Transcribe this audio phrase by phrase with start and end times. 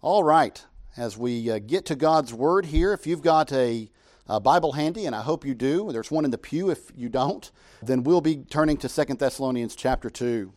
[0.00, 0.64] All right,
[0.96, 3.90] as we uh, get to God's Word here, if you've got a,
[4.28, 7.08] a, Bible handy, and I hope you do, there's one in the pew if you
[7.08, 7.50] don't,
[7.82, 10.52] then we'll be turning to Second Thessalonians chapter 2.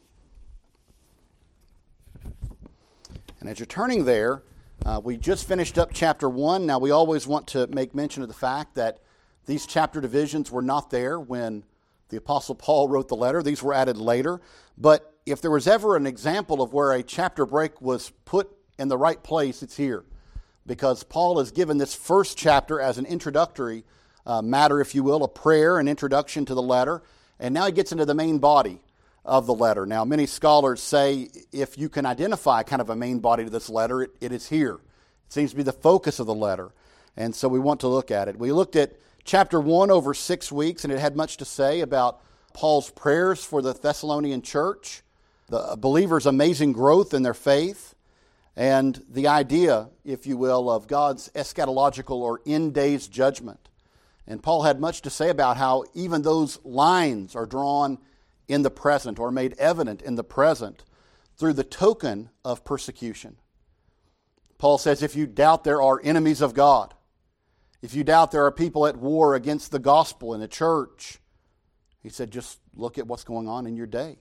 [3.39, 4.43] And as you're turning there,
[4.85, 6.67] uh, we just finished up chapter 1.
[6.67, 8.99] Now, we always want to make mention of the fact that
[9.47, 11.63] these chapter divisions were not there when
[12.09, 14.39] the Apostle Paul wrote the letter, these were added later.
[14.77, 18.87] But if there was ever an example of where a chapter break was put in
[18.87, 20.03] the right place, it's here.
[20.65, 23.83] Because Paul has given this first chapter as an introductory
[24.25, 27.01] uh, matter, if you will, a prayer, an introduction to the letter.
[27.39, 28.81] And now he gets into the main body
[29.25, 29.85] of the letter.
[29.85, 33.69] Now, many scholars say if you can identify kind of a main body to this
[33.69, 34.75] letter, it, it is here.
[34.75, 36.71] It seems to be the focus of the letter.
[37.17, 38.37] And so we want to look at it.
[38.37, 42.21] We looked at chapter 1 over six weeks, and it had much to say about
[42.53, 45.03] Paul's prayers for the Thessalonian church,
[45.47, 47.95] the believers' amazing growth in their faith,
[48.55, 53.69] and the idea, if you will, of God's eschatological or end days judgment.
[54.27, 57.97] And Paul had much to say about how even those lines are drawn
[58.47, 60.83] in the present or made evident in the present
[61.37, 63.37] through the token of persecution.
[64.57, 66.93] Paul says, if you doubt there are enemies of God,
[67.81, 71.17] if you doubt there are people at war against the gospel in the church,
[72.03, 74.17] he said, just look at what's going on in your day.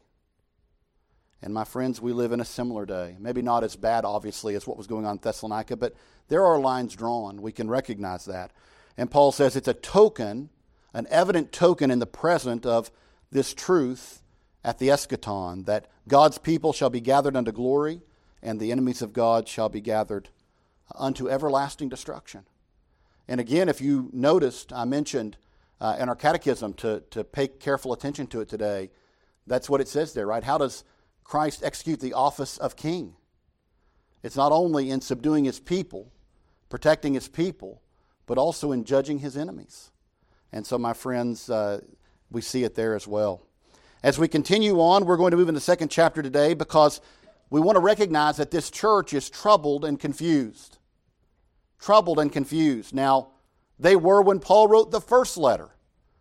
[1.42, 3.16] And my friends, we live in a similar day.
[3.18, 5.94] Maybe not as bad, obviously, as what was going on in Thessalonica, but
[6.28, 7.40] there are lines drawn.
[7.40, 8.52] We can recognize that.
[8.96, 10.50] And Paul says it's a token,
[10.92, 12.90] an evident token in the present of
[13.30, 14.22] this truth
[14.62, 18.02] at the eschaton that God's people shall be gathered unto glory,
[18.42, 20.28] and the enemies of God shall be gathered
[20.94, 22.44] unto everlasting destruction.
[23.28, 25.36] And again, if you noticed, I mentioned
[25.80, 28.90] uh, in our catechism to, to pay careful attention to it today.
[29.46, 30.44] That's what it says there, right?
[30.44, 30.84] How does
[31.30, 33.14] Christ execute the office of king?
[34.22, 36.10] It's not only in subduing his people,
[36.68, 37.80] protecting his people,
[38.26, 39.90] but also in judging his enemies.
[40.52, 41.80] And so, my friends, uh,
[42.30, 43.46] we see it there as well.
[44.02, 47.00] As we continue on, we're going to move into the second chapter today because
[47.48, 50.78] we want to recognize that this church is troubled and confused
[51.80, 52.94] troubled and confused.
[52.94, 53.28] Now,
[53.78, 55.70] they were when Paul wrote the first letter.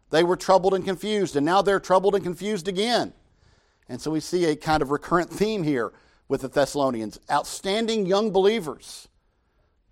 [0.10, 3.14] They were troubled and confused, and now they're troubled and confused again.
[3.90, 5.92] And so we see a kind of recurrent theme here
[6.28, 9.08] with the Thessalonians outstanding young believers,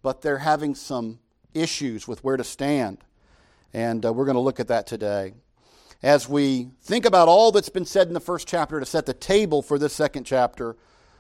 [0.04, 1.20] but they're having some
[1.56, 3.00] issues with where to stand.
[3.74, 5.34] And uh, we're going to look at that today.
[6.04, 9.14] As we think about all that's been said in the first chapter to set the
[9.14, 10.78] table for this second chapter,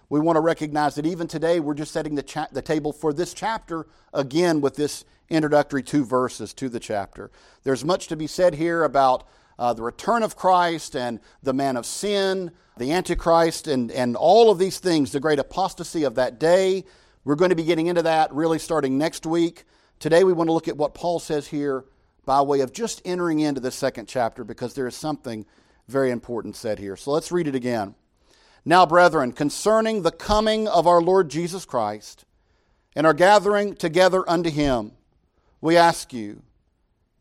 [0.07, 3.11] we want to recognize that even today we're just setting the, cha- the table for
[3.11, 7.31] this chapter again with this introductory two verses to the chapter.
[7.63, 9.27] There's much to be said here about
[9.59, 14.51] uh, the return of Christ and the man of sin, the Antichrist, and, and all
[14.51, 16.83] of these things, the great apostasy of that day.
[17.23, 19.65] We're going to be getting into that really starting next week.
[19.99, 21.85] Today we want to look at what Paul says here
[22.25, 25.45] by way of just entering into the second chapter because there is something
[25.87, 26.95] very important said here.
[26.95, 27.95] So let's read it again.
[28.63, 32.25] Now, brethren, concerning the coming of our Lord Jesus Christ
[32.95, 34.91] and our gathering together unto him,
[35.61, 36.43] we ask you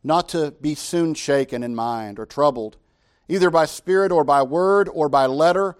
[0.07, 2.77] not to be soon shaken in mind or troubled,
[3.27, 5.75] either by spirit or by word or by letter,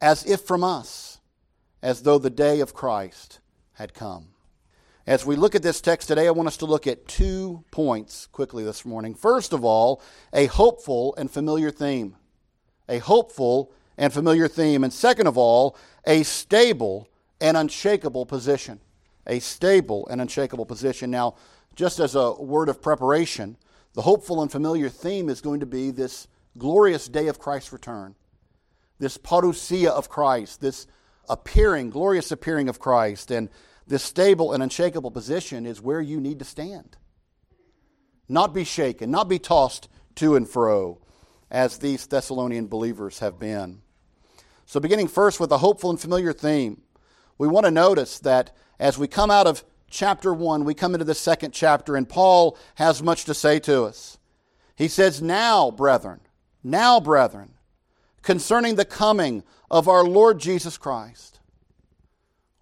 [0.00, 1.20] as if from us,
[1.82, 3.40] as though the day of Christ
[3.74, 4.28] had come.
[5.06, 8.26] As we look at this text today, I want us to look at two points
[8.26, 9.14] quickly this morning.
[9.14, 10.02] First of all,
[10.34, 12.16] a hopeful and familiar theme.
[12.90, 14.84] A hopeful and familiar theme.
[14.84, 17.08] And second of all, a stable
[17.40, 18.80] and unshakable position.
[19.26, 21.10] A stable and unshakable position.
[21.10, 21.36] Now,
[21.78, 23.56] just as a word of preparation,
[23.94, 26.26] the hopeful and familiar theme is going to be this
[26.58, 28.16] glorious day of Christ's return,
[28.98, 30.88] this parousia of Christ, this
[31.28, 33.30] appearing, glorious appearing of Christ.
[33.30, 33.48] And
[33.86, 36.96] this stable and unshakable position is where you need to stand.
[38.28, 41.00] Not be shaken, not be tossed to and fro,
[41.48, 43.82] as these Thessalonian believers have been.
[44.66, 46.82] So, beginning first with a hopeful and familiar theme,
[47.38, 48.50] we want to notice that
[48.80, 52.56] as we come out of chapter 1, we come into the second chapter, and Paul
[52.76, 54.18] has much to say to us.
[54.76, 56.20] He says, Now, brethren,
[56.62, 57.54] now, brethren,
[58.22, 61.40] concerning the coming of our Lord Jesus Christ.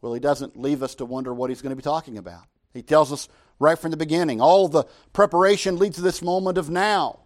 [0.00, 2.44] Well, he doesn't leave us to wonder what he's going to be talking about.
[2.72, 4.40] He tells us right from the beginning.
[4.40, 7.20] All the preparation leads to this moment of now.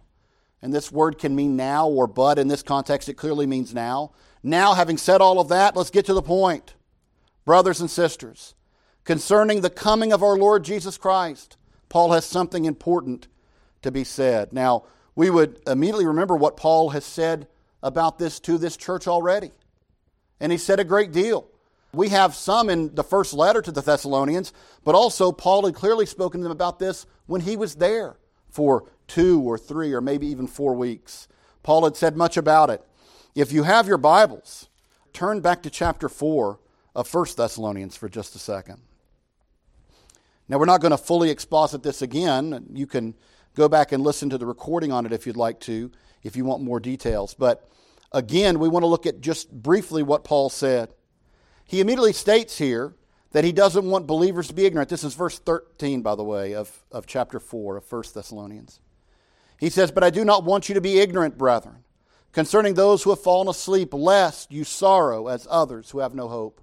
[0.61, 2.39] And this word can mean now or but.
[2.39, 4.11] In this context, it clearly means now.
[4.43, 6.75] Now, having said all of that, let's get to the point.
[7.45, 8.53] Brothers and sisters,
[9.05, 11.57] concerning the coming of our Lord Jesus Christ,
[11.89, 13.27] Paul has something important
[13.81, 14.53] to be said.
[14.53, 14.83] Now,
[15.15, 17.47] we would immediately remember what Paul has said
[17.83, 19.51] about this to this church already.
[20.39, 21.47] And he said a great deal
[21.93, 24.53] We have some in the first letter to the Thessalonians,
[24.83, 28.17] but also Paul had clearly spoken to them about this when he was there
[28.49, 31.27] for two or three or maybe even four weeks.
[31.63, 32.81] Paul had said much about it.
[33.35, 34.69] If you have your Bibles,
[35.13, 36.59] turn back to chapter 4
[36.95, 38.81] of 1 Thessalonians for just a second.
[40.51, 42.65] Now, we're not going to fully exposit this again.
[42.73, 43.15] You can
[43.55, 45.89] go back and listen to the recording on it if you'd like to,
[46.23, 47.33] if you want more details.
[47.33, 47.69] But
[48.11, 50.93] again, we want to look at just briefly what Paul said.
[51.63, 52.93] He immediately states here
[53.31, 54.89] that he doesn't want believers to be ignorant.
[54.89, 58.81] This is verse 13, by the way, of, of chapter 4 of 1 Thessalonians.
[59.57, 61.85] He says, But I do not want you to be ignorant, brethren,
[62.33, 66.59] concerning those who have fallen asleep, lest you sorrow as others who have no hope.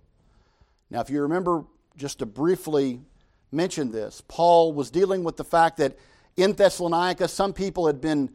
[0.91, 1.65] Now, if you remember,
[1.97, 3.01] just to briefly
[3.51, 5.97] mention this, Paul was dealing with the fact that
[6.37, 8.31] in Thessalonica, some people had been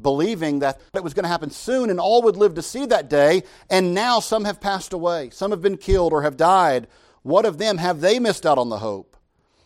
[0.00, 3.08] believing that it was going to happen soon and all would live to see that
[3.08, 5.30] day, and now some have passed away.
[5.30, 6.88] Some have been killed or have died.
[7.22, 7.78] What of them?
[7.78, 9.16] Have they missed out on the hope?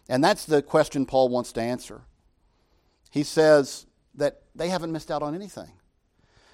[0.08, 2.02] And that's the question Paul wants to answer.
[3.10, 5.72] He says that they haven't missed out on anything.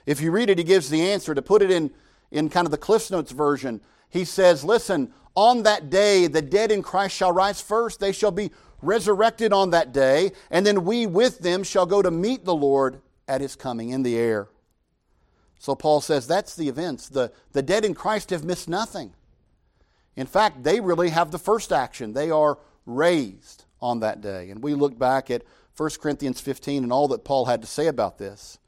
[0.06, 1.34] If you read it, he gives the answer.
[1.34, 1.90] To put it in,
[2.30, 6.70] in kind of the Cliffs Notes version, he says, Listen, on that day the dead
[6.70, 8.00] in Christ shall rise first.
[8.00, 8.50] They shall be
[8.82, 13.00] resurrected on that day, and then we with them shall go to meet the Lord
[13.26, 14.48] at his coming in the air.
[15.58, 17.08] So Paul says that's the events.
[17.08, 19.14] The, the dead in Christ have missed nothing.
[20.16, 22.12] In fact, they really have the first action.
[22.12, 24.50] They are raised on that day.
[24.50, 25.42] And we look back at
[25.76, 28.58] 1 Corinthians 15 and all that Paul had to say about this.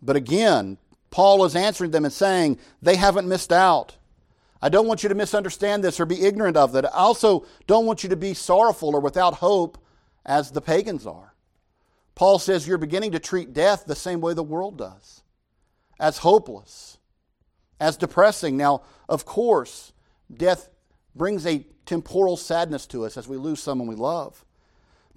[0.00, 0.78] But again,
[1.10, 3.96] Paul is answering them and saying they haven't missed out.
[4.64, 6.86] I don't want you to misunderstand this or be ignorant of it.
[6.86, 9.76] I also don't want you to be sorrowful or without hope
[10.24, 11.34] as the pagans are.
[12.14, 15.20] Paul says you're beginning to treat death the same way the world does
[16.00, 16.96] as hopeless,
[17.78, 18.56] as depressing.
[18.56, 19.92] Now, of course,
[20.34, 20.70] death
[21.14, 24.46] brings a temporal sadness to us as we lose someone we love.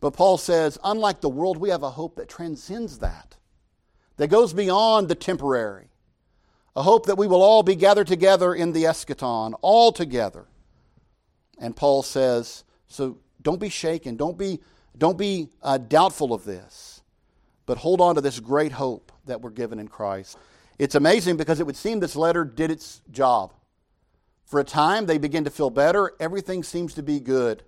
[0.01, 3.37] But Paul says, unlike the world, we have a hope that transcends that,
[4.17, 5.87] that goes beyond the temporary.
[6.77, 10.45] A hope that we will all be gathered together in the eschaton, all together.
[11.57, 14.59] And Paul says, so don't be shaken, don't be
[14.95, 17.01] don't be uh, doubtful of this,
[17.65, 20.37] but hold on to this great hope that we're given in Christ.
[20.77, 23.53] It's amazing because it would seem this letter did its job.
[24.45, 26.13] For a time, they begin to feel better.
[26.19, 27.63] Everything seems to be good.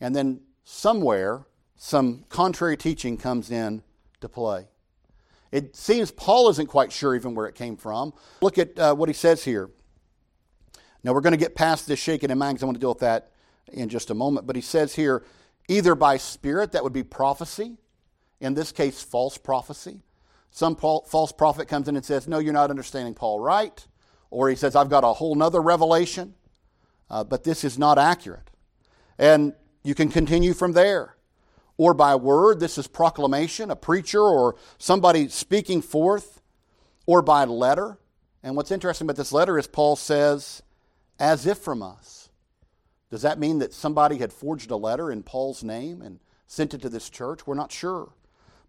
[0.00, 1.44] And then somewhere,
[1.76, 3.82] some contrary teaching comes in
[4.22, 4.68] to play.
[5.50, 8.12] It seems Paul isn't quite sure even where it came from.
[8.42, 9.70] Look at uh, what he says here.
[11.02, 12.90] Now, we're going to get past this shaking in mind because I want to deal
[12.90, 13.30] with that
[13.72, 14.46] in just a moment.
[14.46, 15.24] But he says here,
[15.68, 17.76] either by spirit, that would be prophecy,
[18.40, 20.02] in this case, false prophecy.
[20.50, 23.86] Some false prophet comes in and says, No, you're not understanding Paul right.
[24.30, 26.34] Or he says, I've got a whole nother revelation,
[27.10, 28.50] uh, but this is not accurate.
[29.18, 31.16] And you can continue from there.
[31.78, 36.42] Or by word, this is proclamation, a preacher or somebody speaking forth.
[37.06, 37.96] Or by letter.
[38.42, 40.62] And what's interesting about this letter is Paul says,
[41.18, 42.28] as if from us.
[43.10, 46.82] Does that mean that somebody had forged a letter in Paul's name and sent it
[46.82, 47.46] to this church?
[47.46, 48.10] We're not sure.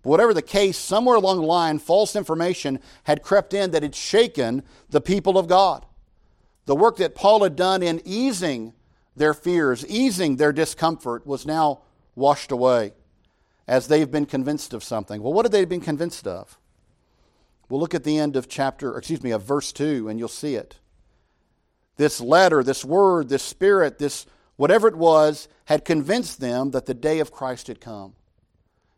[0.01, 3.95] But whatever the case, somewhere along the line, false information had crept in that had
[3.95, 5.85] shaken the people of God.
[6.65, 8.73] The work that Paul had done in easing
[9.15, 11.81] their fears, easing their discomfort, was now
[12.15, 12.93] washed away
[13.69, 15.21] as they've been convinced of something.
[15.21, 16.57] Well, what have they been convinced of?
[17.69, 20.55] We'll look at the end of chapter, excuse me, of verse 2, and you'll see
[20.55, 20.79] it
[21.95, 26.93] this letter, this word, this spirit, this whatever it was, had convinced them that the
[26.93, 28.15] day of Christ had come.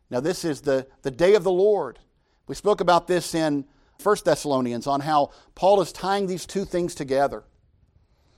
[0.08, 1.98] Now, this is the, the day of the Lord.
[2.46, 3.64] We spoke about this in
[4.00, 7.42] 1 Thessalonians on how Paul is tying these two things together.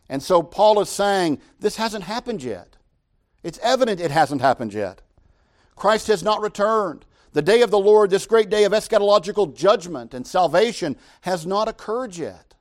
[0.09, 2.77] And so Paul is saying, this hasn't happened yet.
[3.43, 5.03] It's evident it hasn't happened yet.
[5.77, 7.05] Christ has not returned.
[7.33, 11.69] The day of the Lord, this great day of eschatological judgment and salvation, has not
[11.69, 12.55] occurred yet.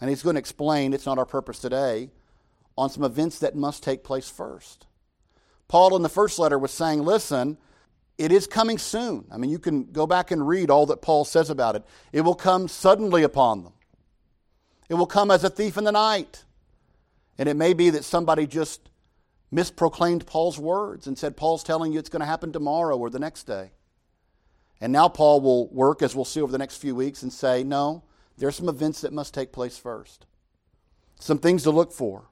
[0.00, 2.10] And he's going to explain, it's not our purpose today,
[2.78, 4.86] on some events that must take place first.
[5.68, 7.58] Paul in the first letter was saying, listen,
[8.18, 9.26] it is coming soon.
[9.30, 11.84] I mean, you can go back and read all that Paul says about it.
[12.12, 13.72] It will come suddenly upon them,
[14.88, 16.44] it will come as a thief in the night.
[17.38, 18.88] And it may be that somebody just
[19.56, 23.18] misproclaimed Paul's words and said, Paul's telling you it's going to happen tomorrow or the
[23.18, 23.70] next day.
[24.80, 27.64] And now Paul will work, as we'll see over the next few weeks, and say,
[27.64, 28.04] no,
[28.36, 30.26] there are some events that must take place first,
[31.18, 32.30] some things to look for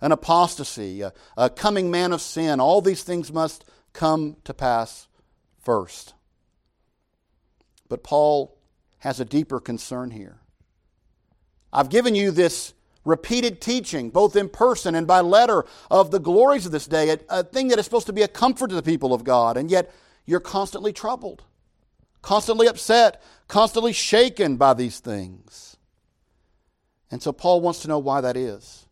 [0.00, 2.60] an apostasy, a, a coming man of sin.
[2.60, 3.64] All these things must
[3.94, 5.08] come to pass
[5.62, 6.12] first.
[7.88, 8.58] But Paul
[8.98, 10.40] has a deeper concern here.
[11.72, 12.74] I've given you this
[13.04, 17.18] repeated teaching, both in person and by letter, of the glories of this day, a,
[17.28, 19.70] a thing that is supposed to be a comfort to the people of God, and
[19.70, 19.92] yet
[20.26, 21.44] you're constantly troubled,
[22.22, 25.76] constantly upset, constantly shaken by these things.
[27.10, 28.86] And so Paul wants to know why that is.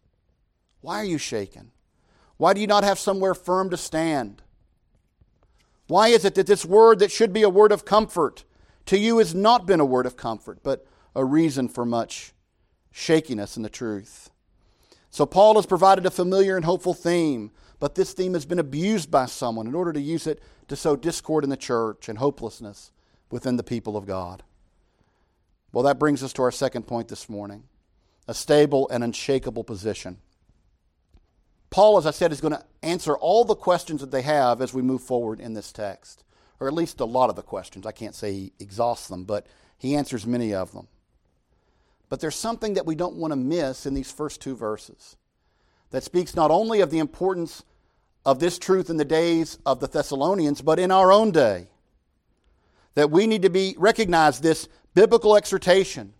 [0.80, 1.70] Why are you shaken?
[2.36, 4.42] Why do you not have somewhere firm to stand?
[5.86, 8.44] Why is it that this word that should be a word of comfort
[8.86, 12.32] to you has not been a word of comfort, but a reason for much
[12.92, 14.30] shakiness in the truth?
[15.10, 19.10] So, Paul has provided a familiar and hopeful theme, but this theme has been abused
[19.10, 22.92] by someone in order to use it to sow discord in the church and hopelessness
[23.30, 24.42] within the people of God.
[25.72, 27.64] Well, that brings us to our second point this morning
[28.28, 30.18] a stable and unshakable position.
[31.70, 34.74] Paul, as I said, is going to answer all the questions that they have as
[34.74, 36.22] we move forward in this text,
[36.60, 37.86] or at least a lot of the questions.
[37.86, 39.46] I can't say he exhausts them, but
[39.78, 40.86] he answers many of them.
[42.12, 45.16] But there's something that we don't want to miss in these first two verses
[45.92, 47.62] that speaks not only of the importance
[48.26, 51.68] of this truth in the days of the Thessalonians, but in our own day.
[52.96, 56.12] That we need to be recognize this biblical exhortation,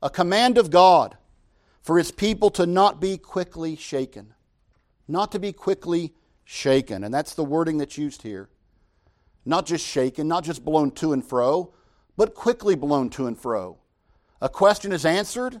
[0.00, 1.16] a command of God
[1.82, 4.34] for his people to not be quickly shaken
[5.10, 6.14] not to be quickly
[6.44, 7.02] shaken.
[7.02, 8.48] And that's the wording that's used here.
[9.44, 11.74] Not just shaken, not just blown to and fro,
[12.16, 13.78] but quickly blown to and fro.
[14.40, 15.60] A question is answered,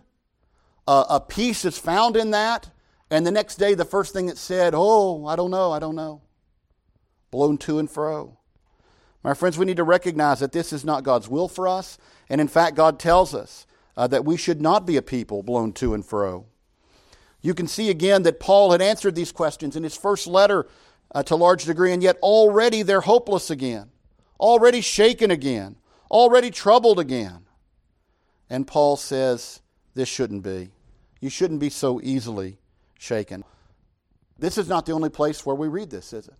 [0.88, 2.70] a, a peace is found in that,
[3.10, 5.96] and the next day the first thing that's said, oh, I don't know, I don't
[5.96, 6.22] know.
[7.30, 8.38] Blown to and fro.
[9.22, 11.98] My friends, we need to recognize that this is not God's will for us,
[12.30, 15.72] and in fact, God tells us uh, that we should not be a people blown
[15.74, 16.46] to and fro.
[17.42, 20.66] You can see again that Paul had answered these questions in his first letter
[21.14, 23.90] uh, to a large degree, and yet already they're hopeless again,
[24.38, 25.76] already shaken again,
[26.10, 27.44] already troubled again.
[28.50, 29.60] And Paul says,
[29.94, 30.70] This shouldn't be.
[31.20, 32.58] You shouldn't be so easily
[32.98, 33.44] shaken.
[34.38, 36.34] This is not the only place where we read this, is it?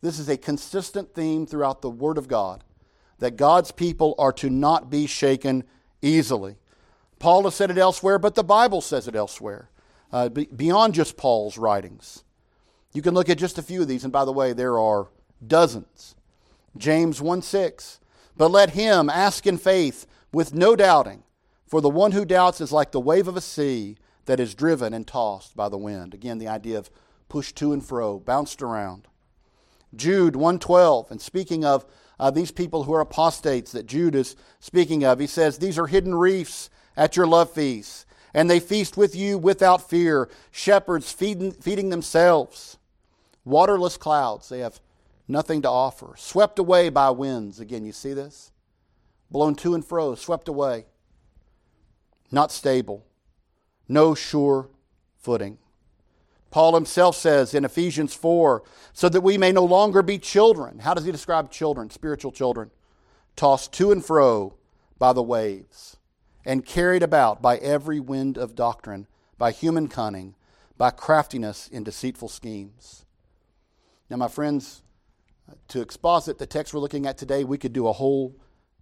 [0.00, 2.62] This is a consistent theme throughout the Word of God
[3.18, 5.64] that God's people are to not be shaken
[6.02, 6.56] easily.
[7.18, 9.70] Paul has said it elsewhere, but the Bible says it elsewhere
[10.12, 12.22] uh, beyond just Paul's writings.
[12.94, 15.08] You can look at just a few of these, and by the way, there are
[15.44, 16.14] dozens.
[16.76, 18.00] James 1 6.
[18.36, 20.06] But let him ask in faith
[20.38, 21.24] with no doubting,
[21.66, 24.94] for the one who doubts is like the wave of a sea that is driven
[24.94, 26.14] and tossed by the wind.
[26.14, 26.92] Again, the idea of
[27.28, 29.08] pushed to and fro, bounced around.
[29.96, 31.84] Jude 112, and speaking of
[32.20, 35.88] uh, these people who are apostates that Jude is speaking of, he says, These are
[35.88, 41.50] hidden reefs at your love feasts and they feast with you without fear, shepherds feeding,
[41.50, 42.78] feeding themselves.
[43.44, 44.78] Waterless clouds, they have
[45.26, 46.14] nothing to offer.
[46.16, 47.58] Swept away by winds.
[47.58, 48.52] Again, you see this?
[49.30, 50.86] Blown to and fro, swept away.
[52.30, 53.04] Not stable.
[53.88, 54.68] No sure
[55.16, 55.58] footing.
[56.50, 60.78] Paul himself says in Ephesians 4 so that we may no longer be children.
[60.80, 62.70] How does he describe children, spiritual children?
[63.36, 64.54] Tossed to and fro
[64.98, 65.98] by the waves
[66.44, 69.06] and carried about by every wind of doctrine,
[69.36, 70.34] by human cunning,
[70.78, 73.04] by craftiness in deceitful schemes.
[74.08, 74.82] Now, my friends,
[75.68, 78.34] to exposit the text we're looking at today, we could do a whole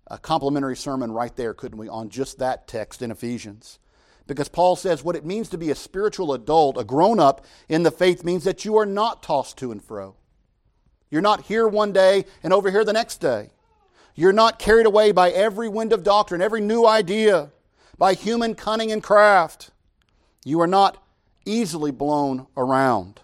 [0.08, 3.78] a complementary sermon right there, couldn't we, on just that text in Ephesians.
[4.26, 7.82] Because Paul says what it means to be a spiritual adult, a grown up in
[7.82, 10.16] the faith, means that you are not tossed to and fro.
[11.10, 13.50] You're not here one day and over here the next day.
[14.14, 17.50] You're not carried away by every wind of doctrine, every new idea
[17.98, 19.70] by human cunning and craft.
[20.44, 21.02] You are not
[21.44, 23.20] easily blown around.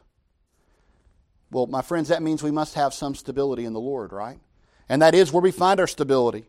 [1.51, 4.39] Well, my friends, that means we must have some stability in the Lord, right?
[4.89, 6.47] And that is where we find our stability.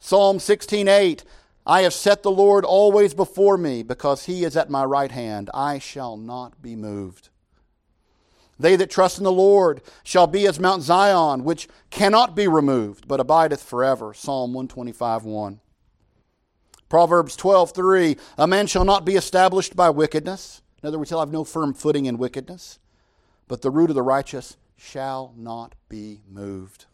[0.00, 1.24] Psalm 16:8
[1.66, 5.50] I have set the Lord always before me because he is at my right hand
[5.52, 7.28] I shall not be moved.
[8.58, 13.06] They that trust in the Lord shall be as Mount Zion which cannot be removed
[13.06, 14.14] but abideth forever.
[14.14, 15.60] Psalm 125:1.
[16.88, 20.62] Proverbs 12:3 A man shall not be established by wickedness.
[20.82, 22.78] In other words, he'll have no firm footing in wickedness,
[23.46, 26.86] but the root of the righteous shall not be moved.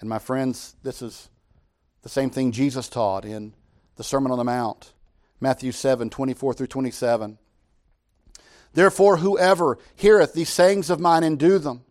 [0.00, 1.30] And my friends, this is
[2.02, 3.54] the same thing Jesus taught in
[3.96, 4.92] the Sermon on the Mount,
[5.40, 7.38] Matthew 7 24 through 27.
[8.74, 11.84] Therefore, whoever heareth these sayings of mine and do them,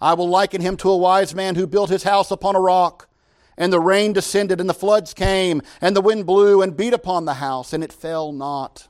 [0.00, 3.08] I will liken him to a wise man who built his house upon a rock.
[3.56, 7.24] And the rain descended, and the floods came, and the wind blew and beat upon
[7.24, 8.88] the house, and it fell not,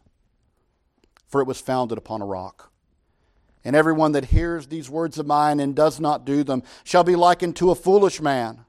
[1.27, 2.73] for it was founded upon a rock.
[3.63, 7.15] And everyone that hears these words of mine and does not do them shall be
[7.15, 8.64] likened to a foolish man,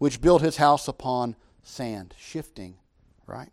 [0.00, 2.74] which built his house upon sand, shifting,
[3.26, 3.50] right?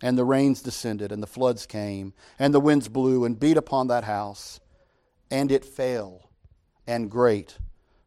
[0.00, 3.88] And the rains descended, and the floods came, and the winds blew and beat upon
[3.88, 4.60] that house,
[5.28, 6.30] and it fell,
[6.86, 7.58] and great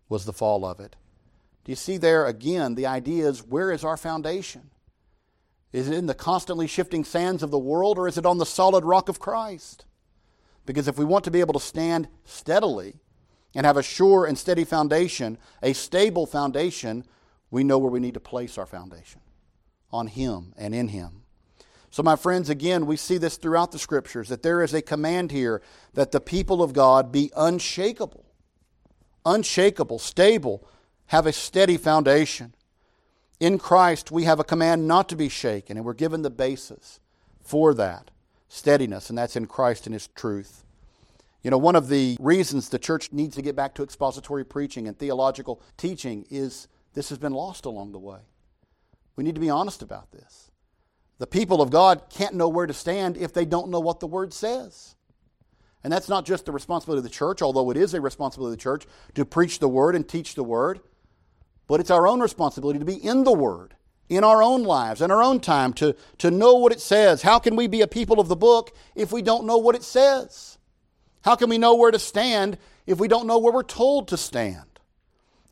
[0.07, 0.95] was the fall of it.
[1.65, 2.75] Do you see there again?
[2.75, 4.69] The idea is where is our foundation?
[5.73, 8.45] Is it in the constantly shifting sands of the world, or is it on the
[8.45, 9.83] solid rock of Christ?
[10.65, 13.01] Because if we want to be able to stand steadily
[13.53, 17.03] and have a sure and steady foundation, a stable foundation,
[17.51, 19.22] we know where we need to place our foundation
[19.91, 21.24] on Him and in Him.
[21.91, 25.32] So, my friends, again, we see this throughout the scriptures that there is a command
[25.32, 25.62] here
[25.94, 28.25] that the people of God be unshakable,
[29.25, 30.68] unshakable, stable,
[31.08, 32.53] have a steady foundation.
[33.39, 37.00] In Christ, we have a command not to be shaken, and we're given the basis
[37.41, 38.12] for that
[38.50, 40.63] steadiness, and that's in Christ and His truth.
[41.41, 44.88] You know, one of the reasons the church needs to get back to expository preaching
[44.88, 48.19] and theological teaching is this has been lost along the way.
[49.15, 50.50] We need to be honest about this.
[51.17, 54.08] The people of God can't know where to stand if they don't know what the
[54.08, 54.96] Word says.
[55.84, 58.58] And that's not just the responsibility of the church, although it is a responsibility of
[58.58, 60.79] the church to preach the Word and teach the Word,
[61.67, 63.75] but it's our own responsibility to be in the Word,
[64.08, 67.22] in our own lives, in our own time, to, to know what it says.
[67.22, 69.84] How can we be a people of the book if we don't know what it
[69.84, 70.58] says?
[71.22, 74.17] How can we know where to stand if we don't know where we're told to
[74.17, 74.79] stand?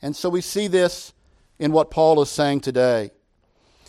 [0.01, 1.13] And so we see this
[1.59, 3.11] in what Paul is saying today.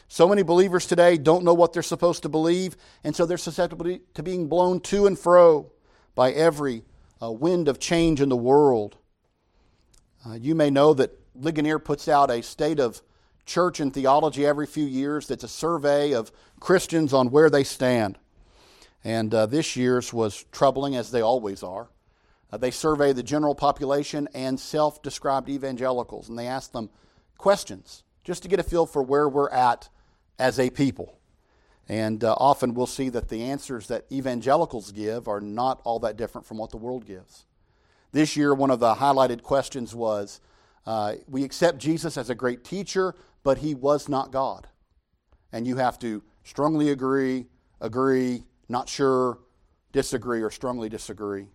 [0.08, 3.98] So many believers today don't know what they're supposed to believe, and so they're susceptible
[4.14, 5.70] to being blown to and fro
[6.14, 6.82] by every
[7.22, 8.96] uh, wind of change in the world.
[10.26, 13.02] Uh, you may know that Ligonier puts out a state of
[13.44, 18.18] church and theology every few years that's a survey of Christians on where they stand.
[19.04, 21.88] And uh, this year's was troubling, as they always are.
[22.50, 26.90] Uh, they survey the general population and self described evangelicals, and they ask them
[27.38, 29.88] questions just to get a feel for where we're at
[30.38, 31.18] as a people.
[31.88, 36.16] And uh, often we'll see that the answers that evangelicals give are not all that
[36.16, 37.46] different from what the world gives.
[38.12, 40.40] This year, one of the highlighted questions was
[40.86, 44.66] uh, We accept Jesus as a great teacher, but he was not God.
[45.52, 47.46] And you have to strongly agree,
[47.80, 49.38] agree, not sure,
[49.92, 51.46] disagree, or strongly disagree.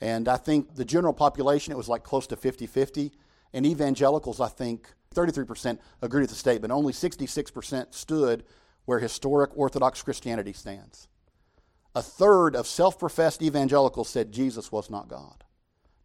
[0.00, 3.12] And I think the general population, it was like close to 50 50.
[3.52, 6.72] And evangelicals, I think, 33% agreed with the statement.
[6.72, 8.44] Only 66% stood
[8.84, 11.08] where historic Orthodox Christianity stands.
[11.94, 15.44] A third of self professed evangelicals said Jesus was not God.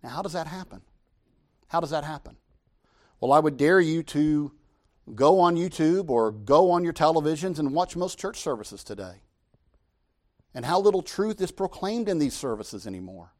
[0.03, 0.81] Now, how does that happen?
[1.67, 2.37] How does that happen?
[3.19, 4.51] Well, I would dare you to
[5.15, 9.21] go on YouTube or go on your televisions and watch most church services today.
[10.53, 13.31] And how little truth is proclaimed in these services anymore.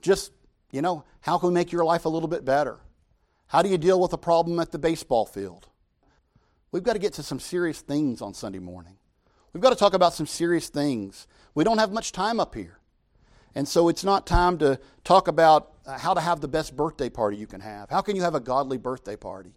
[0.00, 0.32] Just,
[0.70, 2.78] you know, how can we make your life a little bit better?
[3.50, 5.66] How do you deal with a problem at the baseball field?
[6.70, 8.96] We've got to get to some serious things on Sunday morning.
[9.52, 11.26] We've got to talk about some serious things.
[11.56, 12.78] We don't have much time up here.
[13.56, 17.10] And so it's not time to talk about uh, how to have the best birthday
[17.10, 17.90] party you can have.
[17.90, 19.56] How can you have a godly birthday party?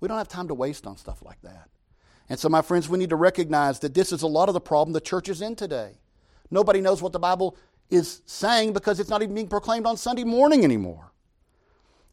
[0.00, 1.68] We don't have time to waste on stuff like that.
[2.30, 4.62] And so, my friends, we need to recognize that this is a lot of the
[4.62, 5.98] problem the church is in today.
[6.50, 7.58] Nobody knows what the Bible
[7.90, 11.12] is saying because it's not even being proclaimed on Sunday morning anymore.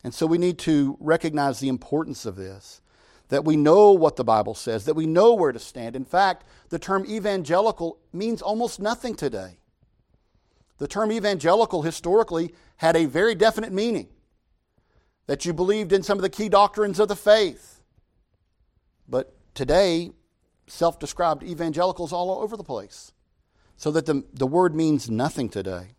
[0.04, 2.82] And so we need to recognize the importance of this,
[3.30, 5.96] that we know what the Bible says, that we know where to stand.
[5.96, 9.58] In fact, the term evangelical means almost nothing today.
[10.80, 14.08] The term evangelical historically had a very definite meaning
[15.28, 17.82] that you believed in some of the key doctrines of the faith.
[19.08, 20.12] But today,
[20.68, 23.14] self described evangelicals all over the place.
[23.78, 25.96] So that the, the word means nothing today.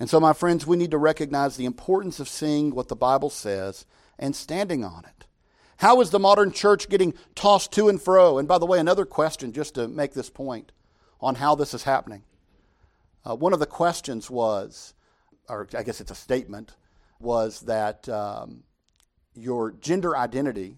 [0.00, 3.30] And so, my friends, we need to recognize the importance of seeing what the Bible
[3.30, 3.84] says
[4.18, 5.26] and standing on it.
[5.78, 8.38] How is the modern church getting tossed to and fro?
[8.38, 10.72] And by the way, another question just to make this point
[11.20, 12.22] on how this is happening.
[13.24, 14.94] Uh, one of the questions was,
[15.48, 16.74] or I guess it's a statement,
[17.20, 18.62] was that um,
[19.34, 20.76] your gender identity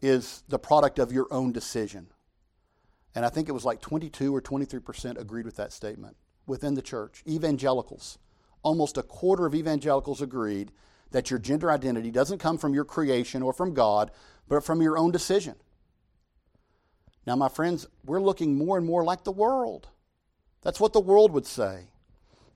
[0.00, 2.08] is the product of your own decision.
[3.14, 6.16] And I think it was like 22 or 23% agreed with that statement
[6.50, 8.18] within the church, evangelicals,
[8.62, 10.72] almost a quarter of evangelicals agreed
[11.12, 14.10] that your gender identity doesn't come from your creation or from God,
[14.48, 15.54] but from your own decision.
[17.26, 19.88] Now, my friends, we're looking more and more like the world.
[20.62, 21.84] That's what the world would say.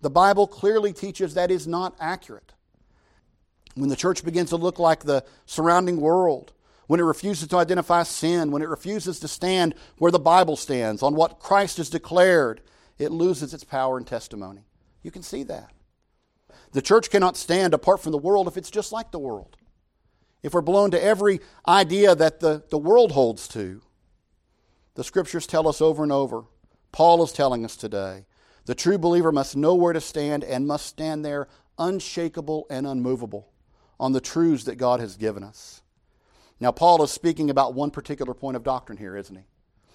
[0.01, 2.53] The Bible clearly teaches that is not accurate.
[3.75, 6.53] When the church begins to look like the surrounding world,
[6.87, 11.03] when it refuses to identify sin, when it refuses to stand where the Bible stands,
[11.03, 12.61] on what Christ has declared,
[12.99, 14.67] it loses its power and testimony.
[15.03, 15.71] You can see that.
[16.73, 19.57] The church cannot stand apart from the world if it's just like the world.
[20.43, 23.81] If we're blown to every idea that the, the world holds to,
[24.95, 26.45] The scriptures tell us over and over.
[26.93, 28.27] Paul is telling us today.
[28.67, 33.51] The true believer must know where to stand and must stand there unshakable and unmovable
[33.99, 35.83] on the truths that God has given us.
[36.61, 39.45] Now, Paul is speaking about one particular point of doctrine here, isn't he?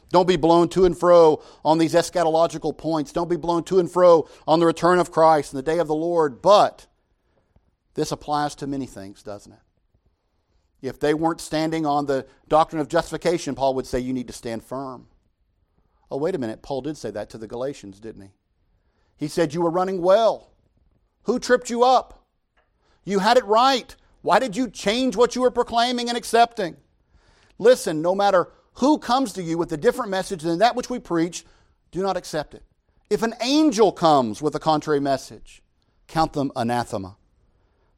[0.10, 3.12] Don't be blown to and fro on these eschatological points.
[3.12, 5.88] Don't be blown to and fro on the return of Christ and the day of
[5.88, 6.42] the Lord.
[6.42, 6.88] But
[7.94, 9.60] this applies to many things, doesn't it?
[10.82, 14.34] If they weren't standing on the doctrine of justification, Paul would say you need to
[14.34, 15.08] stand firm.
[16.10, 16.62] Oh, wait a minute.
[16.62, 18.30] Paul did say that to the Galatians, didn't he?
[19.18, 20.52] He said you were running well.
[21.24, 22.26] Who tripped you up?
[23.04, 23.96] You had it right.
[24.22, 26.78] Why did you change what you were proclaiming and accepting?
[27.58, 28.48] Listen, no matter
[28.80, 31.46] who comes to you with a different message than that which we preach,
[31.92, 32.64] do not accept it.
[33.10, 35.62] If an angel comes with a contrary message,
[36.08, 37.18] count them anathema.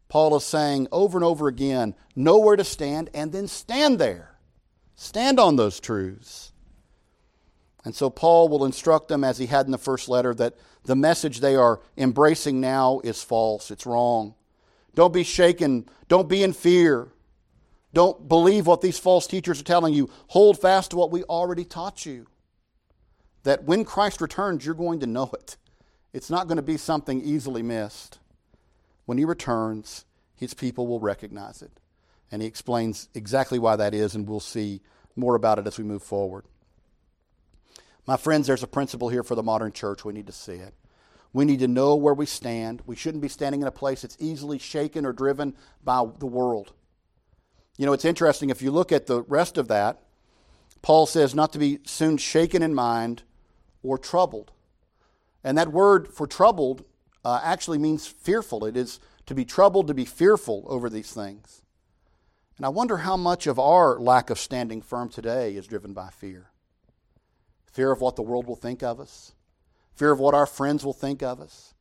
[0.09, 4.35] Paul is saying over and over again know where to stand and then stand there.
[4.95, 6.51] Stand on those truths.
[7.83, 10.95] And so Paul will instruct them, as he had in the first letter, that the
[10.95, 14.35] message they are embracing now is false, it's wrong.
[14.93, 17.07] Don't be shaken, don't be in fear.
[17.93, 20.09] Don't believe what these false teachers are telling you.
[20.27, 22.27] Hold fast to what we already taught you.
[23.43, 25.57] That when Christ returns, you're going to know it.
[26.13, 28.19] It's not going to be something easily missed.
[29.05, 31.71] When he returns, his people will recognize it.
[32.31, 34.81] And he explains exactly why that is, and we'll see
[35.15, 36.45] more about it as we move forward.
[38.07, 40.05] My friends, there's a principle here for the modern church.
[40.05, 40.73] We need to see it.
[41.33, 42.81] We need to know where we stand.
[42.85, 46.73] We shouldn't be standing in a place that's easily shaken or driven by the world.
[47.81, 50.03] You know, it's interesting if you look at the rest of that,
[50.83, 53.23] Paul says not to be soon shaken in mind
[53.81, 54.51] or troubled.
[55.43, 56.85] And that word for troubled
[57.25, 58.65] uh, actually means fearful.
[58.65, 61.63] It is to be troubled, to be fearful over these things.
[62.57, 66.09] And I wonder how much of our lack of standing firm today is driven by
[66.11, 66.51] fear
[67.65, 69.33] fear of what the world will think of us,
[69.95, 71.73] fear of what our friends will think of us,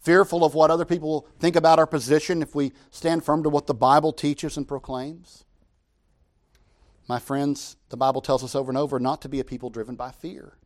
[0.00, 3.48] fearful of what other people will think about our position if we stand firm to
[3.48, 5.44] what the Bible teaches and proclaims.
[7.08, 9.94] My friends, the Bible tells us over and over not to be a people driven
[9.94, 10.56] by fear,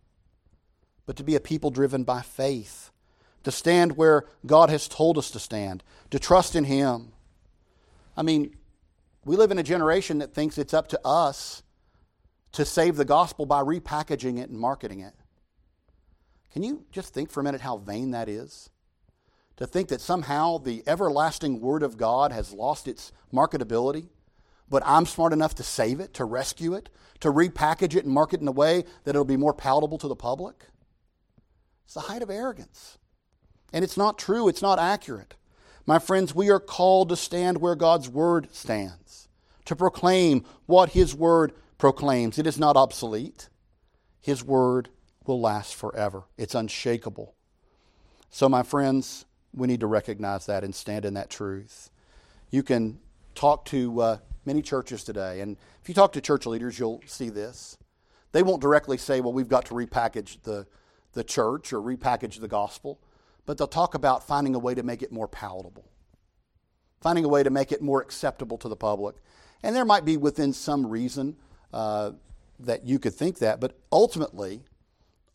[1.06, 2.90] but to be a people driven by faith
[3.44, 7.12] to stand where God has told us to stand, to trust in Him.
[8.16, 8.56] I mean,
[9.24, 11.62] we live in a generation that thinks it's up to us
[12.52, 15.14] to save the gospel by repackaging it and marketing it.
[16.52, 18.70] Can you just think for a minute how vain that is?
[19.56, 24.08] To think that somehow the everlasting Word of God has lost its marketability,
[24.70, 26.88] but I'm smart enough to save it, to rescue it,
[27.20, 30.08] to repackage it and market it in a way that it'll be more palatable to
[30.08, 30.64] the public?
[31.84, 32.98] It's the height of arrogance.
[33.72, 35.34] And it's not true, it's not accurate.
[35.86, 39.28] My friends, we are called to stand where God's Word stands,
[39.64, 42.38] to proclaim what His Word proclaims.
[42.38, 43.48] It is not obsolete.
[44.20, 44.88] His Word
[45.26, 47.34] will last forever, it's unshakable.
[48.30, 51.90] So, my friends, we need to recognize that and stand in that truth.
[52.50, 53.00] You can
[53.34, 57.28] talk to uh, many churches today, and if you talk to church leaders, you'll see
[57.28, 57.76] this.
[58.32, 60.66] They won't directly say, well, we've got to repackage the,
[61.12, 63.00] the church or repackage the gospel
[63.50, 65.84] but they'll talk about finding a way to make it more palatable,
[67.00, 69.16] finding a way to make it more acceptable to the public.
[69.64, 71.36] And there might be within some reason
[71.72, 72.12] uh,
[72.60, 74.62] that you could think that, but ultimately,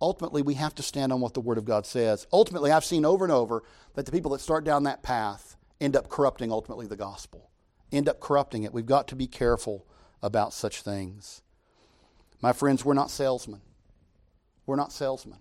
[0.02, 2.26] ultimately we have to stand on what the Word of God says.
[2.32, 3.64] Ultimately, I've seen over and over
[3.96, 7.50] that the people that start down that path end up corrupting ultimately the gospel,
[7.96, 8.74] end up corrupting it.
[8.74, 9.86] We've got to be careful
[10.22, 11.42] about such things.
[12.42, 13.62] My friends, we're not salesmen.
[14.66, 15.40] We're not salesmen.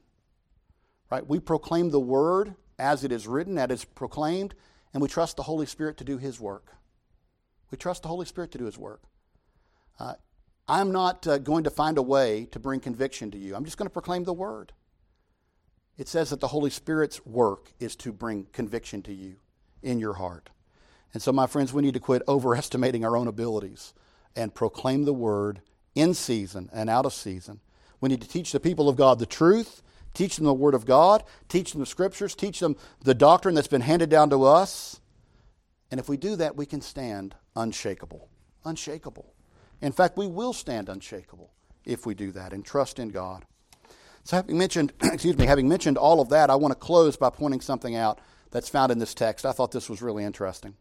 [1.11, 1.27] Right?
[1.27, 4.55] We proclaim the word as it is written, as it is proclaimed,
[4.93, 6.75] and we trust the Holy Spirit to do His work.
[7.71, 9.03] We trust the Holy Spirit to do His work.
[9.99, 10.15] Uh,
[10.67, 13.55] I'm not uh, going to find a way to bring conviction to you.
[13.55, 14.73] I'm just going to proclaim the word.
[15.97, 19.37] It says that the Holy Spirit's work is to bring conviction to you
[19.83, 20.51] in your heart.
[21.15, 23.95] And so, my friends, we need to quit overestimating our own abilities
[24.37, 25.63] and proclaim the word
[25.95, 27.61] in season and out of season.
[28.01, 29.81] We need to teach the people of God the truth
[30.15, 33.69] teach them the Word of God, teach them the Scriptures, teach them the doctrine that's
[33.69, 35.01] been handed down to us.
[35.91, 38.29] And if we do that, we can stand unshakable.
[38.65, 39.35] Unshakable.
[39.83, 41.53] In fact, we will stand unshakable
[41.85, 43.45] if we do that and trust in God.
[44.23, 47.31] So having mentioned, excuse me, having mentioned all of that, I want to close by
[47.31, 49.45] pointing something out that's found in this text.
[49.45, 50.77] I thought this was really interesting.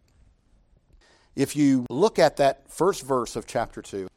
[1.36, 4.08] If you look at that first verse of chapter 2,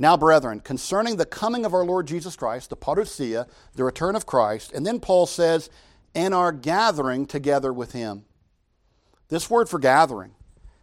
[0.00, 4.24] now, brethren, concerning the coming of our Lord Jesus Christ, the parousia, the return of
[4.24, 5.68] Christ, and then Paul says,
[6.14, 8.24] and our gathering together with him.
[9.28, 10.32] This word for gathering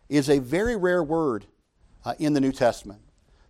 [0.07, 1.47] is a very rare word
[2.05, 3.01] uh, in the New Testament.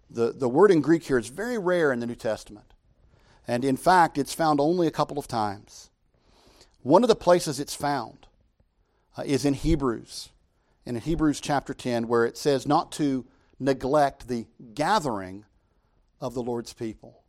[0.10, 2.74] The, the word in Greek here is very rare in the New Testament.
[3.46, 5.90] And in fact, it's found only a couple of times.
[6.82, 8.26] One of the places it's found
[9.18, 10.30] uh, is in Hebrews,
[10.88, 13.26] in Hebrews chapter 10, where it says not to
[13.60, 15.44] neglect the gathering
[16.22, 17.24] of the Lord's people.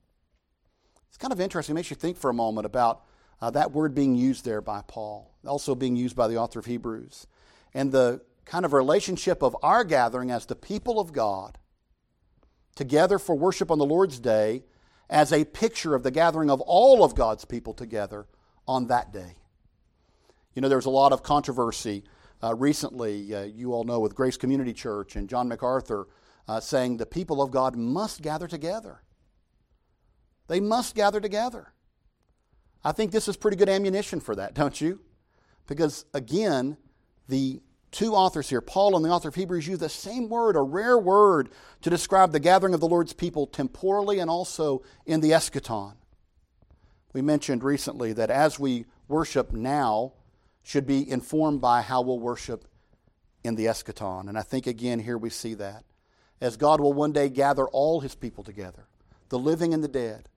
[1.09, 1.75] It's kind of interesting.
[1.75, 3.03] It makes you think for a moment about
[3.41, 6.67] uh, that word being used there by Paul, also being used by the author of
[6.67, 7.27] Hebrews,
[7.75, 11.59] and the kind of relationship of our gathering as the people of God
[12.77, 14.63] together for worship on the Lord's day
[15.11, 18.27] as a picture of the gathering of all of God's people together
[18.69, 19.35] on that day.
[20.55, 22.05] You know, there was a lot of controversy
[22.43, 26.09] uh, recently, uh, you all know, with Grace Community Church and John MacArthur
[26.47, 29.03] uh, saying the people of God must gather together.
[30.47, 31.73] They must gather together.
[32.83, 35.01] I think this is pretty good ammunition for that, don't you?
[35.67, 36.77] Because again,
[37.29, 40.63] the two authors here, Paul and the author of Hebrews, use the same word, a
[40.63, 41.51] rare word,
[41.83, 45.95] to describe the gathering of the Lord's people temporally and also in the eschaton.
[47.13, 50.13] We mentioned recently that as we worship now,
[50.63, 52.67] should be informed by how we'll worship
[53.45, 54.29] in the eschaton.
[54.29, 55.85] And I think again here we see that.
[56.41, 58.87] As God will one day gather all his people together,
[59.29, 60.29] the living and the dead,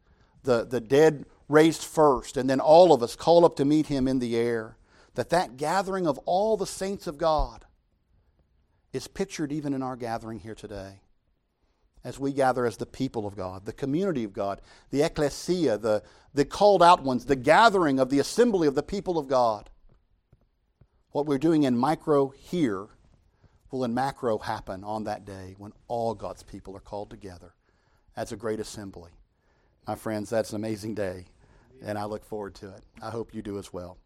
[0.43, 4.07] the, the dead raised first, and then all of us call up to meet him
[4.07, 4.77] in the air
[5.15, 7.65] that that gathering of all the saints of God
[8.93, 11.01] is pictured even in our gathering here today.
[12.03, 16.01] As we gather as the people of God, the community of God, the ecclesia, the,
[16.33, 19.69] the called out ones, the gathering of the assembly of the people of God.
[21.11, 22.87] What we're doing in micro here
[23.69, 27.53] will in macro happen on that day when all God's people are called together
[28.15, 29.11] as a great assembly.
[29.85, 31.25] My friends, that's an amazing day,
[31.83, 32.83] and I look forward to it.
[33.01, 33.97] I hope you do as well.